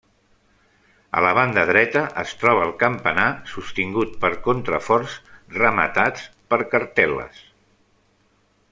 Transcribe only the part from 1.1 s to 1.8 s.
A la banda